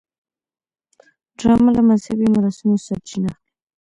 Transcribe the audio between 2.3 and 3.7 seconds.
مراسمو سرچینه اخلي